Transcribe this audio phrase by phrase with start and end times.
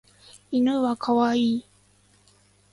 [0.49, 1.65] 犬は可愛い。